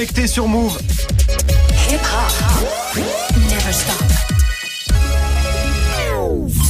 [0.00, 0.78] connecté sur Move.
[1.90, 3.04] Hip hop.
[3.36, 4.02] Never stop.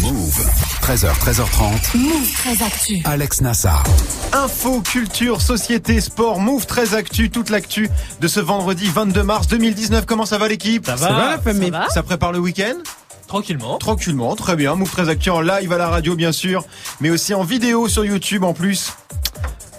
[0.02, 0.50] Move.
[0.82, 1.96] 13h, 13h30.
[1.96, 3.01] Move très actu.
[3.05, 3.84] Alex Nassar.
[4.32, 7.88] Info, culture, société, sport, Move très actu, toute l'actu
[8.20, 10.06] de ce vendredi 22 mars 2019.
[10.06, 10.87] Comment ça va l'équipe?
[10.87, 11.70] Ça va, la famille.
[11.70, 12.78] ça va Ça prépare le week-end?
[13.28, 13.78] Tranquillement.
[13.78, 14.74] Tranquillement, très bien.
[14.74, 16.65] Move très actu en live à la radio bien sûr,
[17.01, 18.92] mais aussi en vidéo sur YouTube en plus.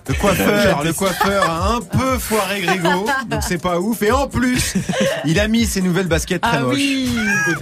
[0.08, 4.02] Le coiffeur, le coiffeur a un peu foiré Grégo, donc c'est pas ouf.
[4.02, 4.73] Et en plus,
[5.26, 6.76] il a mis ses nouvelles baskets très Ah moches.
[6.76, 7.09] oui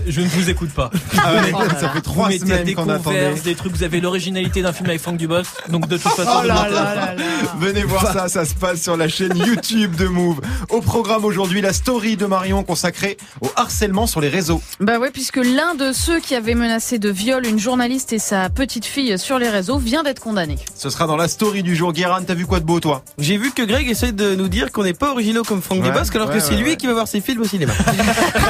[0.08, 0.90] Je ne vous écoute pas.
[1.22, 3.34] Ah ouais, Oh là ça fait vous trois mettez semaines qu'on attendait.
[3.44, 6.32] des trucs, vous avez l'originalité d'un film avec Franck Dubos, donc de toute façon...
[6.42, 7.24] Oh là là là là.
[7.60, 10.40] Venez voir ça, ça se passe sur la chaîne YouTube de Move.
[10.70, 14.62] Au programme aujourd'hui, la story de Marion consacrée au harcèlement sur les réseaux.
[14.80, 18.50] Bah ouais, puisque l'un de ceux qui avait menacé de viol une journaliste et sa
[18.50, 20.56] petite fille sur les réseaux vient d'être condamné.
[20.76, 21.92] Ce sera dans la story du jour.
[21.94, 24.72] Guérin, t'as vu quoi de beau toi J'ai vu que Greg essaie de nous dire
[24.72, 26.94] qu'on n'est pas originaux comme Franck Ouais, alors ouais, que c'est ouais, lui qui va
[26.94, 27.74] voir ses films au cinéma.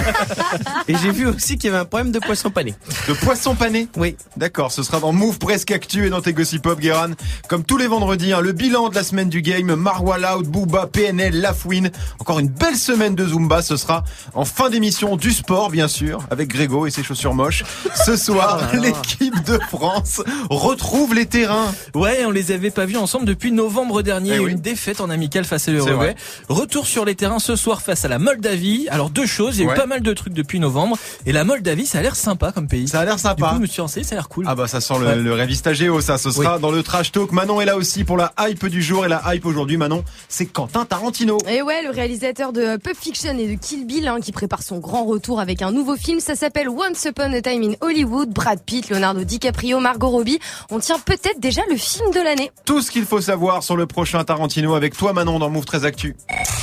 [0.90, 2.76] Et j'ai vu aussi qu'il y avait un problème de poisson pané.
[3.08, 4.18] De poisson pané Oui.
[4.36, 7.12] D'accord, ce sera dans Move Presque Actu et dans tes Gossip Pop, Guérin.
[7.48, 10.88] Comme tous les vendredis, hein, le bilan de la semaine du game, Marwa Loud, Booba,
[10.88, 11.90] PNL, Lafouine.
[12.20, 16.20] Encore une belle semaine de Zumba, ce sera en fin d'émission du sport, bien sûr,
[16.32, 17.64] avec Grégo et ses chaussures moches.
[18.06, 21.74] Ce soir, l'équipe de France retrouve les terrains.
[21.96, 23.69] Ouais, on les avait pas vus ensemble depuis novembre
[24.04, 24.32] dernier.
[24.36, 24.52] Eh oui.
[24.52, 26.16] Une défaite en amical face à l'Uruguay.
[26.48, 28.88] Retour sur les terrains ce soir face à la Moldavie.
[28.90, 29.76] Alors deux choses, il y a Ouais.
[29.76, 30.98] eu pas mal de trucs depuis novembre.
[31.26, 32.88] Et la Moldavie, ça a l'air sympa comme pays.
[32.88, 33.50] Ça a l'air du sympa.
[33.50, 34.46] coup, je me suis lancé, ça a l'air cool.
[34.48, 35.16] Ah bah ça sent le, Ouais.
[35.16, 37.32] le révista Géo ça, ce sera dans le trash talk.
[37.32, 40.46] Manon est là aussi pour la hype du jour et la hype aujourd'hui Manon, c'est
[40.46, 41.38] Quentin Tarantino.
[41.48, 44.80] Et ouais, le réalisateur de Pulp Fiction et de Kill Bill, hein, qui prépare son
[44.80, 46.20] grand retour avec un nouveau film.
[46.20, 48.30] Ça s'appelle Once Upon a Time in Hollywood.
[48.30, 50.40] Brad Pitt, Leonardo DiCaprio, Margot Robbie.
[50.72, 52.52] On tient peut-être déjà le film de l'année.
[52.66, 55.86] Tout ce qu'il faut savoir sur le prochain Tarantino avec toi Manon dans Move très
[55.86, 56.16] Actu.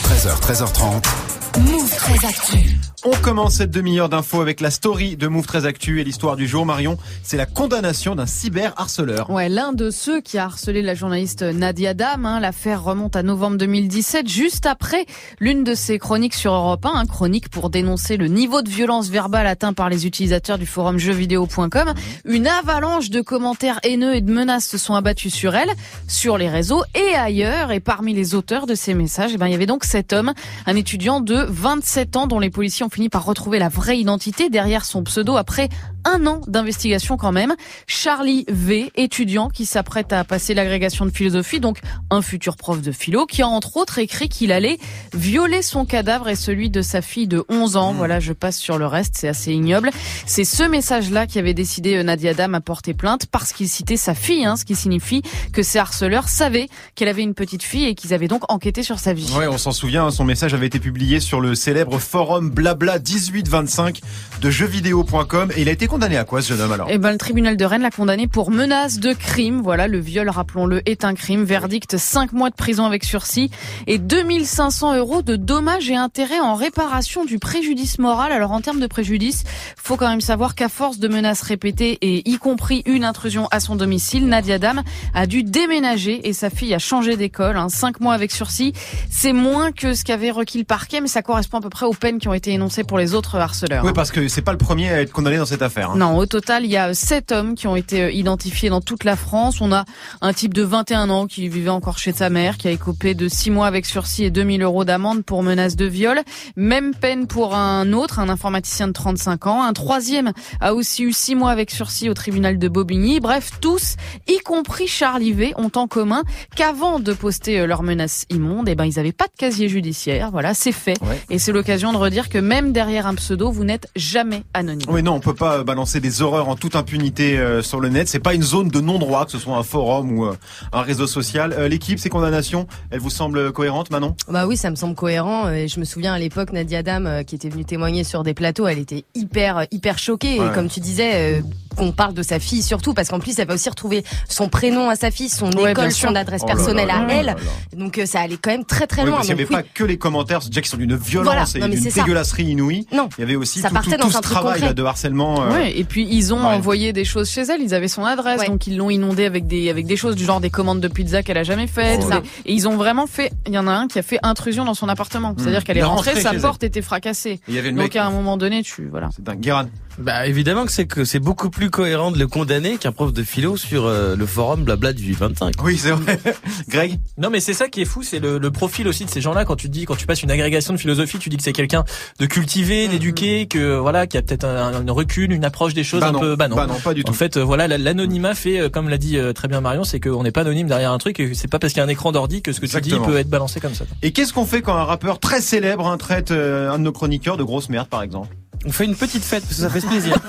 [0.05, 1.36] 13h, 13h30.
[1.59, 2.77] Move très actu.
[3.05, 6.49] On commence cette demi-heure d'infos avec la story de Move très Actu et l'histoire du
[6.49, 9.31] jour Marion, c'est la condamnation d'un cyberharceleur.
[9.31, 12.27] Ouais, l'un de ceux qui a harcelé la journaliste Nadia Dam.
[12.27, 15.07] hein, L'affaire remonte à novembre 2017, juste après
[15.39, 19.09] l'une de ses chroniques sur Europe 1, un chronique pour dénoncer le niveau de violence
[19.09, 21.95] verbale atteint par les utilisateurs du forum jeuxvideo.com.
[22.25, 25.71] Une avalanche de commentaires haineux et de menaces se sont abattus sur elle,
[26.09, 27.71] sur les réseaux et ailleurs.
[27.71, 30.33] Et parmi les auteurs de ces messages, eh ben, il y avait donc cet homme,
[30.67, 34.51] un étudiant de 27 ans dont les policiers ont fini par retrouver la vraie identité
[34.51, 35.69] derrière son pseudo après
[36.07, 37.55] un an d'investigation quand même.
[37.87, 41.81] Charlie V, étudiant qui s'apprête à passer l'agrégation de philosophie, donc
[42.11, 44.79] un futur prof de philo, qui a entre autres écrit qu'il allait
[45.13, 47.93] violer son cadavre et celui de sa fille de 11 ans.
[47.93, 49.91] Voilà, je passe sur le reste, c'est assez ignoble.
[50.27, 53.97] C'est ce message-là qui avait décidé euh, Nadia Dam à porter plainte parce qu'il citait
[53.97, 55.23] sa fille, hein, ce qui signifie
[55.53, 58.99] que ces harceleurs savaient qu'elle avait une petite fille et qu'ils avaient donc enquêté sur
[58.99, 59.33] sa vie.
[59.37, 64.01] Ouais, on s'en souvient, son message avait été publié sur le célèbre forum blabla 1825
[64.41, 67.11] de jeuxvideo.com et il a été condamné à quoi ce jeune homme alors Eh ben,
[67.11, 69.63] le tribunal de Rennes l'a condamné pour menace de crime.
[69.63, 71.45] Voilà, le viol, rappelons-le, est un crime.
[71.45, 73.51] Verdict 5 mois de prison avec sursis
[73.87, 78.31] et 2500 euros de dommages et intérêts en réparation du préjudice moral.
[78.31, 79.45] Alors, en termes de préjudice,
[79.79, 83.59] faut quand même savoir qu'à force de menaces répétées et y compris une intrusion à
[83.59, 84.83] son domicile, Nadia Dam
[85.15, 87.57] a dû déménager et sa fille a changé d'école.
[87.57, 87.71] Hein.
[87.71, 88.75] 5 mois avec sursis,
[89.11, 91.95] c'est moins que ce qu'avait requis le parquet, mais ça correspond à peu près aux
[91.95, 93.83] peines qui ont été énoncées pour les autres harceleurs.
[93.83, 95.86] Oui, parce que c'est pas le premier à être condamné dans cette affaire.
[95.91, 95.97] Hein.
[95.97, 99.05] Non, au total, il y a sept hommes qui ont été euh, identifiés dans toute
[99.05, 99.61] la France.
[99.61, 99.85] On a
[100.21, 103.29] un type de 21 ans qui vivait encore chez sa mère, qui a écopé de
[103.29, 106.21] 6 mois avec sursis et 2000 euros d'amende pour menace de viol.
[106.57, 109.63] Même peine pour un autre, un informaticien de 35 ans.
[109.63, 113.21] Un troisième a aussi eu 6 mois avec sursis au tribunal de Bobigny.
[113.21, 116.23] Bref, tous, y compris Charlie V, ont en commun
[116.55, 120.31] qu'avant de poster euh, leurs menaces immondes, eh ben, ils n'avaient pas de casier judiciaire.
[120.31, 121.01] Voilà, c'est fait.
[121.03, 121.21] Ouais.
[121.31, 124.89] Et c'est l'occasion de redire que même derrière un pseudo, vous n'êtes jamais anonyme.
[124.91, 128.09] Oui, non, on peut pas balancer des horreurs en toute impunité euh, sur le net.
[128.09, 130.35] C'est pas une zone de non-droit, que ce soit un forum ou euh,
[130.73, 131.53] un réseau social.
[131.53, 134.17] Euh, L'équipe, ces condamnations, elles vous semblent cohérentes, Manon?
[134.29, 135.51] Bah oui, ça me semble cohérent.
[135.51, 138.67] Et je me souviens à l'époque, Nadia Dam, qui était venue témoigner sur des plateaux,
[138.67, 140.41] elle était hyper, hyper choquée.
[140.41, 140.47] Ouais.
[140.47, 141.43] Et comme tu disais,
[141.77, 144.89] qu'on parle de sa fille surtout, parce qu'en plus, elle va aussi retrouver son prénom
[144.91, 146.09] à sa fille, son Ouais, bien école, sûr.
[146.09, 147.27] son adresse Oh personnelle là à elle.
[147.27, 147.77] là là.
[147.77, 149.17] Donc euh, ça allait quand même très très Oui, loin.
[149.19, 149.63] parce qu'il n'y avait oui.
[149.63, 151.45] pas que les commentaires, c'est déjà qui sont d'une violence Voilà.
[151.55, 152.87] et Non, d'une dégueulasserie inouïe.
[152.93, 153.09] Non.
[153.19, 155.43] Il y avait aussi Ça tout, partait tout- dans tout un ce travail de harcèlement.
[155.43, 156.55] euh, Ouais, et puis ils ont Ouais.
[156.55, 157.61] envoyé des choses chez elle.
[157.61, 158.47] Ils avaient son adresse, Ouais.
[158.49, 161.23] donc ils l'ont inondée avec des avec des choses du genre des commandes de pizza
[161.23, 162.03] qu'elle a jamais faites.
[162.45, 163.33] Et ils ont vraiment fait.
[163.47, 165.35] Il y en a un qui a fait intrusion dans son appartement.
[165.37, 167.41] C'est-à-dire qu'elle Il est est rentrée, rentré sa porte était fracassée.
[167.49, 169.09] Il Donc à un moment donné, tu voilà.
[169.15, 169.67] C'est dingue.
[169.99, 173.23] Bah évidemment que c'est que c'est beaucoup plus cohérent de le condamner qu'un prof de
[173.23, 175.55] philo sur euh, le forum blabla du 25.
[175.65, 176.21] Oui, c'est vrai.
[176.69, 179.21] Greg Non mais c'est ça qui est fou, c'est le, le profil aussi de ces
[179.21, 179.45] gens-là.
[179.45, 181.85] Quand tu dis, quand tu passes une agrégation de philosophie, tu dis que c'est quelqu'un
[182.21, 186.01] de cultivé, d'éduqué, que voilà, qui a peut-être un, un recul, une approche des choses
[186.01, 186.21] Bah un non.
[186.21, 186.37] peu.
[186.37, 186.57] Bah non.
[186.57, 187.13] Bah non, pas du En tout.
[187.15, 190.01] fait, euh, voilà, la- l'anonymat fait, euh, comme l'a dit euh, très bien Marion, c'est
[190.01, 191.19] qu'on n'est pas anonyme derrière un truc.
[191.21, 192.97] Et c'est pas parce qu'il y a un écran d'ordi que ce que Exactement.
[193.01, 193.85] tu dis peut être balancé comme ça.
[194.03, 196.93] Et qu'est-ce qu'on fait quand un rappeur très célèbre hein, traite euh, un de nos
[196.93, 198.29] chroniqueurs de grosse merde, par exemple?
[198.67, 200.17] On fait une petite fête parce que ça fait plaisir.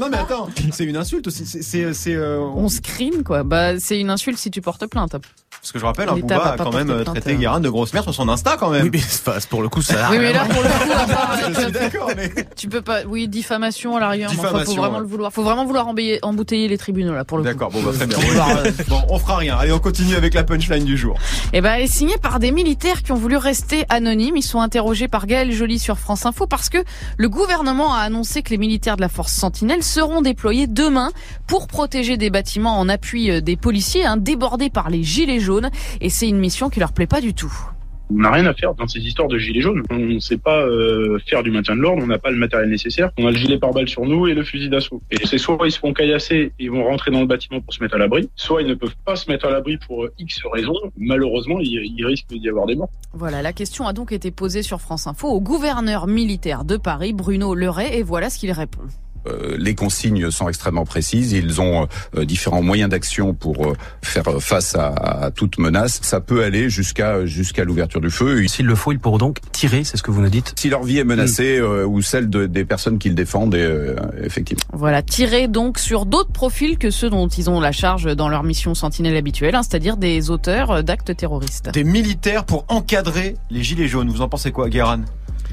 [0.00, 1.44] Non mais attends, c'est une insulte aussi.
[1.44, 3.42] C'est, c'est, c'est, euh, On screen quoi.
[3.42, 5.16] Bah c'est une insulte si tu portes plainte.
[5.60, 7.36] Parce que je rappelle, un l'État Booba va a pas quand même euh, traité euh.
[7.36, 8.84] Guérin de grosse merde sur son Insta quand même.
[8.84, 10.06] oui mais pour le coup ça.
[10.06, 12.68] a Oui rien mais là pour le coup, à part- je suis d'accord, mais tu
[12.68, 13.02] peux pas.
[13.06, 14.30] Oui diffamation à la rigueur.
[14.30, 15.02] mais enfin, Diffamation, faut vraiment ouais.
[15.02, 15.32] le vouloir.
[15.32, 17.48] Faut vraiment vouloir embouteiller, embouteiller les tribunaux là pour le coup.
[17.50, 17.70] d'accord.
[17.70, 18.18] Bon, bah très bien.
[18.28, 19.56] Euh, Bon, on fera rien.
[19.58, 21.18] Allez, on continue avec la punchline du jour.
[21.52, 24.36] Eh ben, elle est signée par des militaires qui ont voulu rester anonymes.
[24.36, 26.78] Ils sont interrogés par Gaël Joly sur France Info parce que
[27.16, 31.10] le gouvernement a annoncé que les militaires de la force Sentinelle seront déployés demain
[31.46, 35.47] pour protéger des bâtiments en appui euh, des policiers hein, débordés par les gilets jaunes.
[36.00, 37.52] Et c'est une mission qui leur plaît pas du tout.
[38.10, 39.82] On n'a rien à faire dans ces histoires de gilets jaunes.
[39.90, 42.70] On ne sait pas euh, faire du maintien de l'ordre, on n'a pas le matériel
[42.70, 43.10] nécessaire.
[43.18, 45.02] On a le gilet pare-balles sur nous et le fusil d'assaut.
[45.10, 47.74] Et c'est soit ils se font caillasser et ils vont rentrer dans le bâtiment pour
[47.74, 50.12] se mettre à l'abri, soit ils ne peuvent pas se mettre à l'abri pour euh,
[50.18, 50.72] X raisons.
[50.96, 52.90] Malheureusement, il, il risque d'y avoir des morts.
[53.12, 57.12] Voilà, la question a donc été posée sur France Info au gouverneur militaire de Paris,
[57.12, 58.82] Bruno Leray, et voilà ce qu'il répond.
[59.28, 61.32] Euh, les consignes sont extrêmement précises.
[61.32, 61.86] Ils ont
[62.16, 66.00] euh, différents moyens d'action pour euh, faire face à, à toute menace.
[66.02, 68.46] Ça peut aller jusqu'à jusqu'à l'ouverture du feu.
[68.48, 70.82] S'il le faut, ils pourront donc tirer, c'est ce que vous nous dites Si leur
[70.84, 74.62] vie est menacée euh, ou celle de- des personnes qu'ils défendent, et, euh, effectivement.
[74.72, 78.42] Voilà, tiré donc sur d'autres profils que ceux dont ils ont la charge dans leur
[78.44, 81.70] mission sentinelle habituelle, hein, c'est-à-dire des auteurs d'actes terroristes.
[81.72, 84.08] Des militaires pour encadrer les gilets jaunes.
[84.10, 85.02] Vous en pensez quoi, Guérin?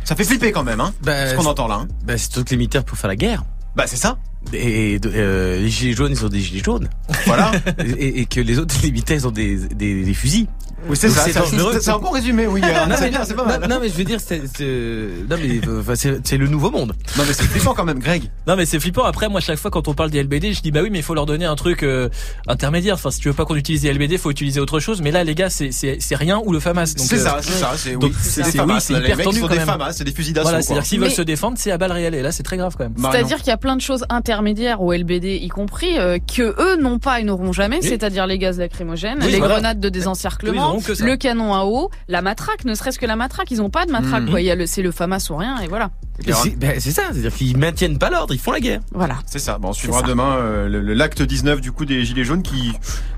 [0.04, 1.80] Ça fait flipper quand même, hein Bah, Ce qu'on entend là.
[1.81, 1.88] hein.
[2.06, 3.44] bah, c'est toutes les militaires pour faire la guerre.
[3.75, 4.18] Bah c'est ça.
[4.54, 6.89] Et euh, les gilets jaunes, ils ont des gilets jaunes.
[7.25, 7.51] Voilà.
[7.98, 10.48] et, et que les autres les militaires, ils ont des, des, des fusils.
[10.88, 11.26] Oui, c'est ça.
[11.26, 12.62] c'est un bon résumé, oui.
[12.96, 13.68] C'est mais- bien, c'est pas mal.
[13.70, 14.64] non, mais je veux dire, c'est, c'est-
[15.30, 16.94] non mais enfin, c'est, c'est le nouveau monde.
[17.18, 18.24] Non mais c'est flippant quand même, Greg.
[18.48, 19.04] Non mais c'est flippant.
[19.04, 21.04] Après moi chaque fois quand on parle des LBD, je dis bah oui mais il
[21.04, 22.10] faut leur donner un truc euh,
[22.48, 22.96] intermédiaire.
[22.96, 25.02] Enfin si tu veux pas qu'on utilise les LBD, faut utiliser autre chose.
[25.02, 26.86] Mais là les gars c'est c'est c'est rien ou le FAMAS.
[26.98, 27.72] C'est euh, ça, c'est ça.
[27.76, 29.60] C'est oui, c'est- des c'est- oui, hyper tendu des.
[29.60, 30.50] FAMAS, c'est des fusils d'assaut.
[30.50, 32.16] Voilà, c'est-à-dire s'ils veulent se défendre, c'est à balles réelles.
[32.16, 32.94] Et là c'est très grave quand même.
[32.98, 36.82] C'est-à-dire qu'il y a plein de choses intermédiaires au LBD, y compris, euh, que eux
[36.82, 40.95] n'ont pas et n'auront jamais, c'est-à-dire les gaz lacrymogènes, les grenades de désencerclement, auront que
[40.95, 41.06] ça.
[41.06, 43.92] le canon à eau, la matraque, ne serait-ce que la matraque, ils ont pas de
[43.92, 44.30] matraque, Mhm.
[44.30, 44.42] quoi.
[44.42, 45.92] Il y a le, c'est le FAMAS ou rien, et voilà.
[46.27, 48.80] C'est, ben, c'est ça, c'est-à-dire qu'ils maintiennent pas l'ordre, ils font la guerre.
[48.94, 49.18] Voilà.
[49.25, 49.57] C'est ça.
[49.57, 52.72] Bon, on suivra demain euh, le- le- l'acte 19 du coup des gilets jaunes qui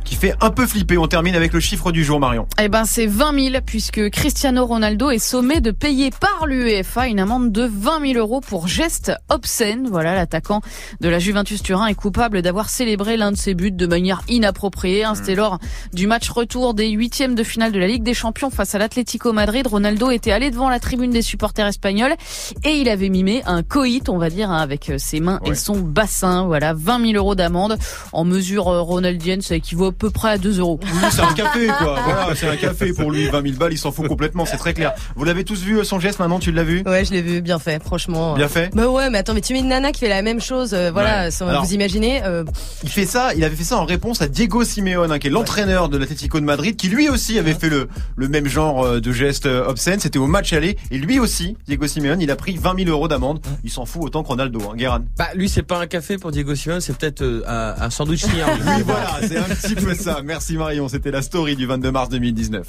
[0.08, 0.98] qui fait un peu flipper.
[0.98, 2.48] On termine avec le chiffre du jour, Marion.
[2.62, 7.20] Eh ben, c'est 20 000, puisque Cristiano Ronaldo est sommé de payer par l'UEFA une
[7.20, 9.88] amende de 20 000 euros pour geste obscène.
[9.92, 10.62] Voilà, l'attaquant
[11.02, 15.04] de la Juventus Turin est coupable d'avoir célébré l'un de ses buts de manière inappropriée.
[15.04, 15.14] hein.
[15.14, 15.60] C'était lors
[15.94, 19.34] du match retour des huitièmes de finale de la Ligue des Champions face à l'Atlético
[19.34, 19.68] Madrid.
[19.68, 22.16] Ronaldo était allé devant la tribune des supporters espagnols
[22.64, 25.52] et il avait mimé un coït, on va dire, hein, avec euh, ses mains Ouais.
[25.52, 26.46] et son bassin.
[26.46, 27.78] Voilà, 20 000 euros d'amende.
[28.14, 30.80] En mesure euh, ronaldienne, ça équivaut peu près à 2 euros.
[30.84, 31.98] Oui, c'est un café, quoi.
[32.04, 33.28] Voilà, c'est un café pour lui.
[33.28, 34.94] 20 000 balles, il s'en fout complètement, c'est très clair.
[35.16, 36.84] Vous l'avez tous vu, euh, son geste, maintenant, tu l'as vu?
[36.86, 38.36] Ouais, je l'ai vu, bien fait, franchement.
[38.36, 38.70] Bien fait?
[38.76, 40.92] Bah ouais, mais attends, mais tu mets une nana qui fait la même chose, euh,
[40.92, 41.32] voilà, Ouais.
[41.32, 42.22] sans Alors- vous imaginez.
[42.24, 42.44] euh,
[42.84, 45.32] Il fait ça, il avait fait ça en réponse à Diego Simeone, hein, qui est
[45.32, 49.12] l'entraîneur de l'Atlético de Madrid, qui lui aussi avait fait le, le même genre de
[49.12, 50.00] geste obscène.
[50.00, 50.78] C'était au match aller.
[50.92, 53.40] Et lui aussi, Diego Simeone, il a pris 20 000 euros d'amende.
[53.64, 55.04] Il s'en fout autant que Ronaldo, hein, Guérin.
[55.18, 58.24] Bah lui c'est pas un café pour Diego Simon, c'est peut-être euh, un, un sandwich.
[58.26, 58.32] Oui,
[58.86, 60.22] voilà, c'est un petit peu ça.
[60.24, 62.68] Merci Marion, c'était la story du 22 mars 2019.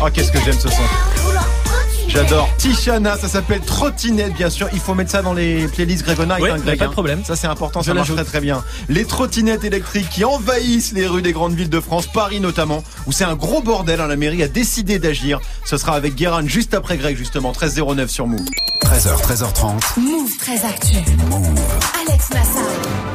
[0.00, 0.82] Oh, qu'est-ce que j'aime ce son.
[2.08, 2.48] J'adore.
[2.56, 4.68] Tishana, ça s'appelle Trottinette, bien sûr.
[4.72, 6.92] Il faut mettre ça dans les playlists Gregonite, Ouais, hein, Greg, pas de hein.
[6.92, 7.22] problème.
[7.24, 8.64] Ça, c'est important, Je ça marche très très bien.
[8.88, 13.12] Les trottinettes électriques qui envahissent les rues des grandes villes de France, Paris notamment, où
[13.12, 14.00] c'est un gros bordel.
[14.00, 15.38] hein, la mairie a décidé d'agir.
[15.66, 17.50] Ce sera avec Guérin juste après Greg, justement.
[17.50, 18.40] 1309 sur Move.
[18.84, 20.00] 13h, 13h30.
[20.00, 20.96] Move très actu.
[20.96, 22.27] Alex Nassar.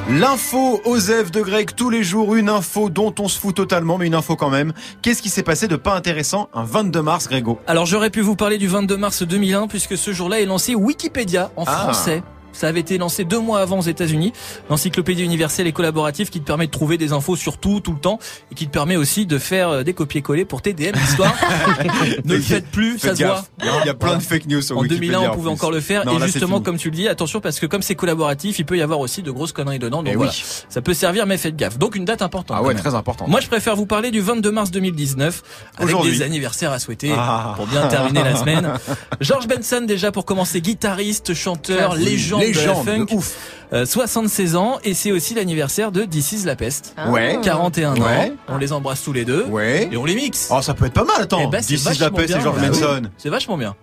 [0.09, 4.05] L'info Osef de Greg tous les jours, une info dont on se fout totalement, mais
[4.07, 4.73] une info quand même.
[5.01, 7.59] Qu'est-ce qui s'est passé de pas intéressant un 22 mars, Grégo?
[7.67, 11.51] Alors j'aurais pu vous parler du 22 mars 2001 puisque ce jour-là est lancé Wikipédia
[11.55, 11.71] en Ah.
[11.71, 12.21] français.
[12.53, 14.31] Ça avait été lancé deux mois avant aux États-Unis.
[14.69, 17.99] L'encyclopédie universelle et collaborative qui te permet de trouver des infos sur tout, tout le
[17.99, 18.19] temps,
[18.51, 21.33] et qui te permet aussi de faire euh, des copier-coller pour TDM l'histoire.
[22.25, 23.43] ne le faites plus, ça se voit.
[23.61, 25.17] Il y a plein de fake news sur En Wikipédia.
[25.17, 26.05] 2001, on pouvait encore le faire.
[26.05, 28.65] Non, et là, justement, comme tu le dis, attention parce que comme c'est collaboratif, il
[28.65, 30.03] peut y avoir aussi de grosses conneries dedans.
[30.03, 30.43] Donc Eh voilà, oui.
[30.69, 31.77] ça peut servir, mais faites gaffe.
[31.77, 32.57] Donc une date importante.
[32.59, 33.27] Ah ouais, très important.
[33.27, 35.41] Moi, je préfère vous parler du 22 mars 2019
[35.77, 37.53] avec des anniversaires à souhaiter Ah.
[37.55, 38.73] pour bien terminer la semaine.
[39.21, 43.35] George Benson déjà pour commencer, guitariste, chanteur, légende, légende, de la de funk, ouf.
[43.73, 46.95] Euh, 76 ans et c'est aussi l'anniversaire de This is la peste.
[47.07, 47.39] Ouais.
[47.41, 48.01] 41 Ouais.
[48.01, 48.29] ans.
[48.49, 49.89] On les embrasse tous les deux Ouais.
[49.91, 50.49] et on les mixe.
[50.51, 51.41] Oh, ça peut être pas mal, attends.
[51.43, 52.39] Eh ben, c'est This is la peste et.
[52.41, 52.79] George Bah oui.
[52.79, 53.01] Benson.
[53.17, 53.75] C'est vachement bien.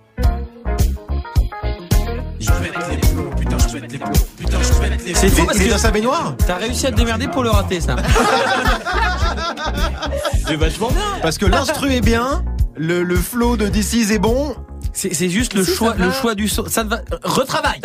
[5.14, 7.80] C'est fou parce que dans sa baignoire t'as réussi à te démerder pour le rater,
[7.80, 7.96] ça.
[10.46, 11.18] C'est vachement bien.
[11.22, 12.44] Parce que l'instru est bien,
[12.76, 14.54] le, le flow de is est bon.
[14.92, 16.64] C'est c'est juste le Si, choix, le choix du son.
[16.68, 17.00] Ça va.
[17.22, 17.80] Retravaille.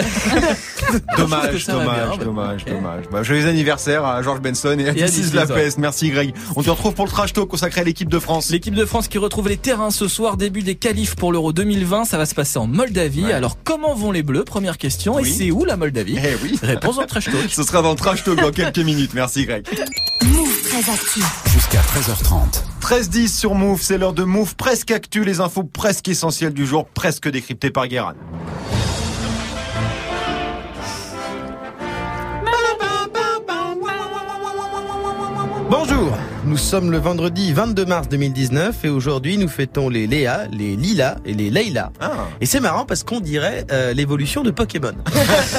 [1.18, 2.26] Dommage, dommage, bien.
[2.26, 2.70] dommage, Ok.
[2.74, 3.04] dommage.
[3.12, 5.78] Bah, joyeux anniversaire à George Benson et à Et à This is This la peste.
[5.78, 6.34] Merci Greg.
[6.56, 8.50] On te retrouve pour le trash talk consacré à l'équipe de France.
[8.50, 12.06] L'équipe de France qui retrouve les terrains ce soir, début des qualifs pour l'Euro 2020,
[12.06, 13.26] ça va se passer en Moldavie.
[13.26, 13.34] Ouais.
[13.34, 14.44] Alors comment vont les Bleus?
[14.44, 15.20] Première question.
[15.20, 16.18] Et c'est où la Moldavie?
[16.18, 16.60] Eh oui.
[16.62, 17.36] Réponse dans le trash talk.
[17.50, 19.12] Ce sera dans le trash talk dans quelques minutes.
[19.14, 19.66] Merci Greg.
[20.76, 21.22] Move très actu.
[21.54, 22.64] Jusqu'à 13h30.
[22.82, 26.86] 13-10 sur Move, c'est l'heure de Move presque actu, les infos presque essentielles du jour,
[26.86, 28.14] presque décryptées par Guérin.
[35.70, 36.12] Bonjour,
[36.46, 41.18] nous sommes le vendredi 22 mars 2019 et aujourd'hui nous fêtons les Léa, les Lila
[41.26, 41.92] et les Leila.
[42.00, 42.28] Ah.
[42.40, 44.94] Et c'est marrant parce qu'on dirait euh, l'évolution de Pokémon.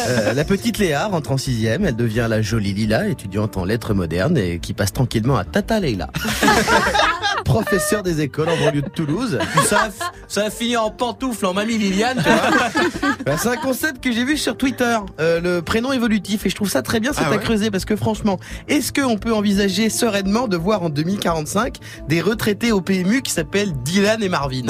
[0.09, 3.93] Euh, la petite Léa rentre en sixième, elle devient la jolie Lila, étudiante en lettres
[3.93, 6.11] modernes et qui passe tranquillement à Tata Leila.
[7.47, 9.39] Professeur des écoles en banlieue de Toulouse.
[9.65, 9.89] Ça a,
[10.29, 13.11] ça a fini en pantoufle en mamie Liliane, tu vois.
[13.25, 16.55] Bah, c'est un concept que j'ai vu sur Twitter, euh, le prénom évolutif, et je
[16.55, 18.39] trouve ça très bien, c'est Ah à ouais creuser parce que franchement,
[18.69, 21.77] est-ce qu'on peut envisager sereinement de voir en 2045
[22.09, 24.67] des retraités au PMU qui s'appellent Dylan et Marvin?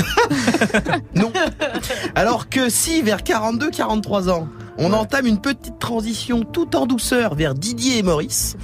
[1.14, 1.32] Non.
[2.14, 7.54] Alors que si vers 42-43 ans, on entame une petite transition tout en douceur vers
[7.54, 8.56] Didier et Maurice,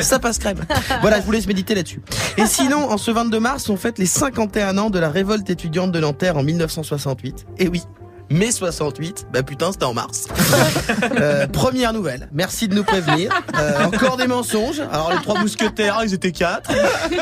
[0.00, 0.64] ça passe crème.
[1.00, 2.00] Voilà, je vous laisse méditer là-dessus.
[2.36, 5.92] Et sinon, en ce 22 mars, on fête les 51 ans de la révolte étudiante
[5.92, 7.46] de Nanterre en 1968.
[7.58, 7.82] Et oui.
[8.28, 10.26] Mai 68, bah putain c'était en mars.
[11.18, 13.30] Euh, première nouvelle, merci de nous prévenir.
[13.58, 14.80] Euh, encore des mensonges.
[14.92, 16.70] Alors les trois mousquetaires, ils étaient quatre.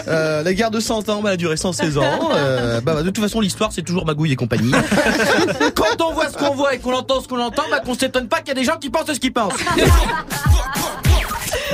[0.09, 2.31] Euh, la guerre de 100 ans, bah, elle a duré 116 ans.
[2.35, 4.73] Euh, bah, bah, de toute façon l'histoire c'est toujours Magouille et compagnie.
[5.75, 8.29] Quand on voit ce qu'on voit et qu'on entend ce qu'on entend, bah qu'on s'étonne
[8.29, 9.55] pas qu'il y a des gens qui pensent ce qu'ils pensent.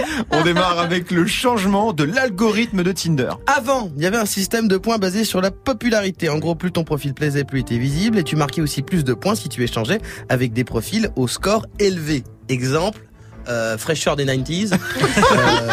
[0.31, 3.31] On démarre avec le changement de l'algorithme de Tinder.
[3.47, 6.29] Avant, il y avait un système de points basé sur la popularité.
[6.29, 9.05] En gros, plus ton profil plaisait, plus il était visible et tu marquais aussi plus
[9.05, 12.25] de points si tu échangeais avec des profils au score élevé.
[12.49, 13.01] Exemple,
[13.49, 14.73] euh, fraîcheur des 90s
[15.33, 15.69] euh,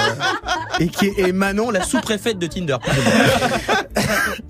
[0.80, 2.78] et, qui est, Manon, la sous-préfète de Tinder.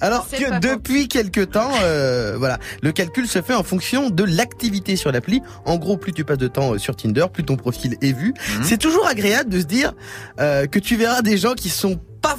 [0.02, 4.96] Alors que depuis quelque temps, euh, voilà, le calcul se fait en fonction de l'activité
[4.96, 5.42] sur l'appli.
[5.66, 8.34] En gros, plus tu passes de temps euh, sur Tinder, plus ton profil est vu.
[8.64, 9.94] C'est toujours agréable de se dire
[10.40, 12.36] euh, que tu verras des gens qui sont pas,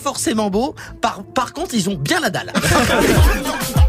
[0.00, 0.74] forcément beaux.
[1.00, 2.52] Par, par contre, ils ont bien la dalle.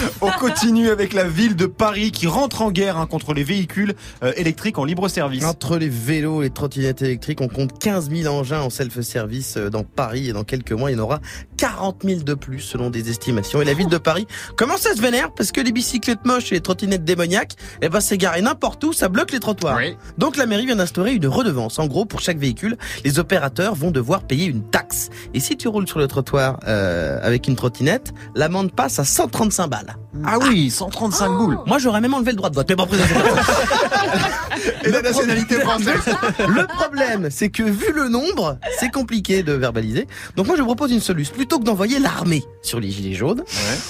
[0.20, 3.94] On continue avec la ville de Paris qui rentre en guerre hein, contre les véhicules
[4.22, 5.44] euh, électriques en libre service.
[5.44, 9.70] Entre les vélos et les trottinettes électriques, on compte 15 000 engins en self-service euh,
[9.70, 11.20] dans Paris et dans quelques mois, il y en aura
[11.56, 13.60] 40 000 de plus selon des estimations.
[13.60, 14.26] Et la ville de Paris
[14.56, 15.32] commence à se vénère?
[15.32, 18.92] Parce que les bicyclettes moches et les trottinettes démoniaques, eh ben, c'est garé n'importe où,
[18.92, 19.76] ça bloque les trottoirs.
[19.76, 19.96] Oui.
[20.18, 21.78] Donc la mairie vient d'instaurer une redevance.
[21.78, 25.10] En gros, pour chaque véhicule, les opérateurs vont devoir payer une taxe.
[25.34, 29.68] Et si tu roules sur le trottoir euh, avec une trottinette, l'amende passe à 135
[29.68, 29.89] balles.
[30.26, 31.58] Ah oui, 135 boules.
[31.66, 32.66] Moi, j'aurais même enlevé le droit de vote.
[32.68, 32.86] Mais bon,
[34.84, 36.00] Et la nationalité française.
[36.48, 40.06] Le problème, c'est que vu le nombre, c'est compliqué de verbaliser.
[40.36, 41.34] Donc moi, je propose une solution.
[41.34, 43.42] Plutôt que d'envoyer l'armée sur les gilets jaunes,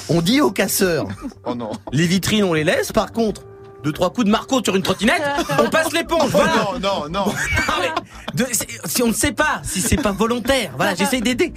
[0.08, 1.06] on dit aux casseurs,
[1.44, 1.70] Oh non.
[1.92, 2.92] les vitrines, on les laisse.
[2.92, 3.42] Par contre,
[3.82, 5.22] deux, trois coups de marco sur une trottinette,
[5.58, 6.24] on passe l'éponge.
[6.34, 6.52] Oh Voilà.
[6.54, 7.32] non, non, non.
[7.68, 7.90] Ah, mais
[8.34, 11.52] de- c'est- si on ne sait pas, si c'est pas volontaire, voilà, j'essaie d'aider.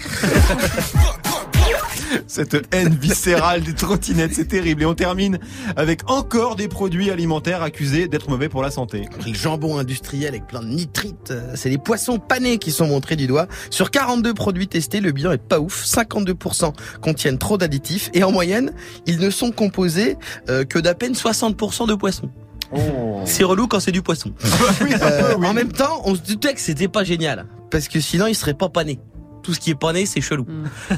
[2.27, 4.83] Cette haine viscérale des trottinettes, c'est terrible.
[4.83, 5.39] Et on termine
[5.75, 9.07] avec encore des produits alimentaires accusés d'être mauvais pour la santé.
[9.25, 13.27] Le jambon industriel avec plein de nitrites, c'est les poissons panés qui sont montrés du
[13.27, 13.47] doigt.
[13.69, 15.83] Sur 42 produits testés, le bilan est pas ouf.
[15.85, 18.73] 52% contiennent trop d'additifs et en moyenne,
[19.05, 20.17] ils ne sont composés
[20.49, 22.29] euh, que d'à peine 60% de poissons.
[22.75, 23.21] Oh.
[23.25, 24.33] C'est relou quand c'est du poisson.
[24.81, 25.47] Oui, Euh, oui.
[25.47, 28.53] En même temps, on se doutait que c'était pas génial parce que sinon, ils seraient
[28.53, 28.99] pas panés.
[29.43, 30.47] Tout ce qui est pané, c'est chelou.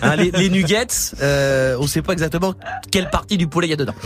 [0.02, 0.88] Hein, les, les nuggets,
[1.22, 2.54] euh, on sait pas exactement
[2.92, 3.96] quelle partie du poulet il y a dedans.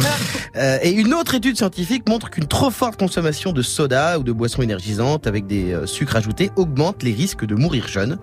[0.56, 4.32] Euh, et une autre étude scientifique montre qu'une trop forte consommation de soda ou de
[4.32, 8.18] boissons énergisantes avec des euh, sucres ajoutés augmente les risques de mourir jeune.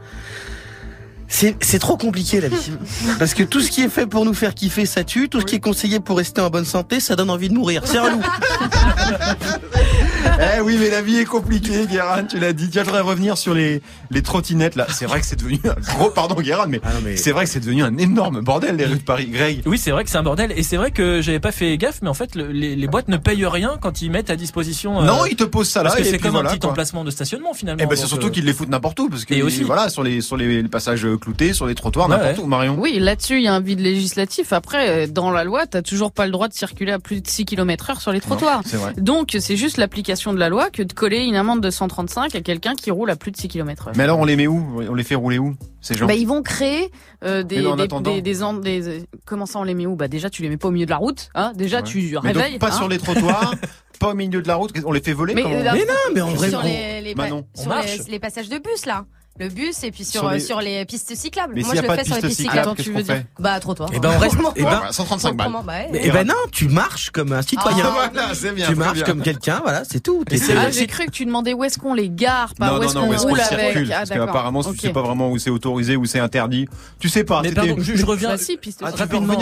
[1.28, 2.72] C'est c'est trop compliqué la vie.
[3.18, 5.28] Parce que tout ce qui est fait pour nous faire kiffer, ça tue.
[5.28, 7.82] Tout ce qui est conseillé pour rester en bonne santé, ça donne envie de mourir.
[7.84, 8.20] C'est relou.
[10.56, 12.68] Eh oui, mais la vie est compliquée, Guérin, tu l'as dit.
[12.70, 14.86] Tiens, je voudrais revenir sur les, les trottinettes, là.
[14.90, 17.44] C'est vrai que c'est devenu un gros, pardon, Guérin, mais, Ah non, mais- c'est vrai
[17.44, 19.26] que c'est devenu un énorme bordel, les rues de Paris.
[19.26, 19.62] Greg.
[19.66, 22.00] Oui, c'est vrai que c'est un bordel et c'est vrai que j'avais pas fait gaffe,
[22.02, 25.00] mais en fait, le- les, les boîtes ne payent rien quand ils mettent à disposition.
[25.02, 25.90] euh, Non, ils te posent ça là.
[25.90, 26.70] parce que c'est comme voilà, un petit quoi.
[26.70, 27.82] emplacement de stationnement finalement.
[27.82, 29.62] Eh ben, c'est surtout euh, qu'ils les foutent n'importe où, parce que, Et aussi.
[29.62, 32.44] voilà, sur les, sur les passages cloutés, sur les trottoirs, Ouais, n'importe ouais.
[32.44, 32.76] où, Marion.
[32.78, 34.52] Oui, là-dessus, il y a un vide législatif.
[34.52, 37.28] Après, euh, dans la loi, t'as toujours pas le droit de circuler à plus de
[37.28, 38.62] 6 km heure sur les trottoirs.
[38.64, 38.92] C'est vrai.
[38.98, 42.40] Donc, c'est juste l'application de la loi que de coller une amende de 135 à
[42.40, 43.90] quelqu'un qui roule à plus de 6 km.
[43.96, 44.80] Mais alors, on les met où?
[44.88, 45.54] On les fait rouler où?
[45.80, 46.06] Ces gens?
[46.06, 46.90] Bah, ils vont créer
[47.24, 48.12] euh, des, non, en des, attendant.
[48.14, 49.94] des, des, en- des- comment ça on les met où?
[49.96, 51.82] Bah déjà tu les mets pas au milieu de la route, hein Déjà Ouais.
[51.84, 52.58] tu Mais donc, réveilles.
[52.58, 52.72] pas hein.
[52.72, 53.54] sur les trottoirs,
[54.00, 55.34] pas au milieu de la route, on les fait voler?
[55.34, 57.62] Mais, euh, la- Mais non, mais en vrai, sur on- les, les, pa- Manon, on
[57.62, 57.72] sur
[58.08, 59.04] les passages de bus là.
[59.38, 61.52] Le bus et puis sur, Sur euh, les- sur les, pistes cyclables.
[61.54, 62.76] Mais Moi je le fais sur les piste pistes cyclable, cyclables.
[62.76, 63.90] qu'est-ce tu veux dire Bah trottoir.
[63.92, 65.48] Eh ben, on reste- eh ben- Ouais, 135 balles.
[65.48, 65.88] Autrement, bah, ouais.
[65.92, 67.84] Mais- eh ben non, tu marches comme un citoyen.
[67.86, 68.66] Ah, Voilà, c'est bien.
[68.66, 69.04] tu marches bien.
[69.04, 70.24] comme quelqu'un, voilà, c'est tout.
[70.56, 72.94] Ah, j'ai cru que tu demandais où est-ce qu'on les gare, pas non, où est-ce
[72.94, 73.76] qu'on roule circule avec.
[73.90, 74.76] Ah, Parce qu'apparemment, tu Ok.
[74.80, 76.66] sais pas vraiment où c'est autorisé, où c'est interdit.
[76.98, 77.42] Tu sais pas.
[77.42, 78.36] Mais t'étais- pardon, je, reviens.
[78.36, 79.36] Si, Ah, tu rapidement,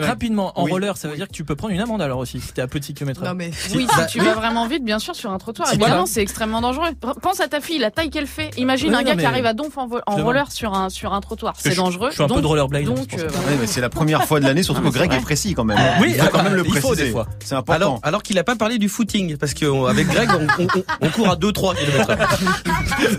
[0.00, 2.52] rapidement, en roller, ça veut dire que tu peux prendre une amende alors aussi, si
[2.52, 3.22] t'es à petit kilomètre.
[3.24, 5.68] Non mais Oui, si tu vas vraiment vite, bien sûr, sur un trottoir.
[5.68, 6.90] Si, Évidemment, c'est extrêmement dangereux.
[7.22, 8.50] Pense à ta fille, la taille qu'elle fait.
[8.56, 11.12] Imagine un gars qui arrive à Donf en, vo- en Je roller sur un, sur
[11.12, 11.54] un trottoir.
[11.58, 12.10] C'est dangereux.
[12.10, 13.26] je fais un peu donc- de rollerblade, Donc, c'est pour ça.
[13.48, 13.58] euh.
[13.60, 15.78] Ouais, c'est la première fois de l'année, surtout Ah, que Greg est précis quand même.
[16.00, 17.04] Oui, il faut quand même le il faut préciser.
[17.06, 17.26] des fois.
[17.44, 17.74] C'est important.
[17.74, 21.08] Alors, alors qu'il a pas parlé du footing, parce qu'avec Greg, on, on- on- on
[21.10, 22.16] court à 2-3 km.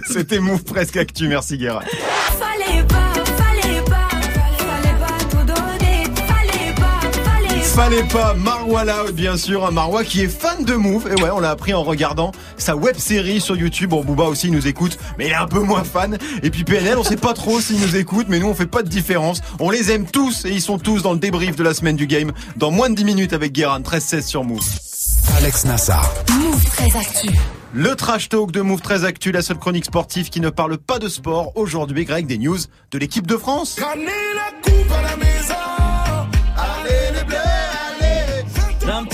[0.11, 1.27] C'était Move presque actu.
[1.27, 1.81] Merci Guérin.
[2.39, 3.10] Fallait pas,
[7.71, 11.07] fallait Fallait pas Marwa Loud, bien sûr, un Marwa qui est fan de Move.
[11.07, 13.91] Et ouais, on l'a appris en regardant sa web série sur YouTube.
[13.91, 16.17] Bon, Booba aussi il nous écoute, mais il est un peu moins fan.
[16.43, 18.83] Et puis PNL, on sait pas trop s'il nous écoute, mais nous on fait pas
[18.83, 19.41] de différence.
[19.59, 22.07] On les aime tous et ils sont tous dans le débrief de la semaine du
[22.07, 24.63] game dans moins de 10 minutes avec Guérin, 13-16 sur Move.
[25.37, 26.11] Alex Nassar.
[26.39, 27.29] Move très actu.
[27.73, 30.99] Le trash talk de Move très actu, la seule chronique sportive qui ne parle pas
[30.99, 31.53] de sport.
[31.55, 32.57] Aujourd'hui, Greg, des news
[32.91, 33.79] de l'équipe de France.
[33.79, 35.70] Là, un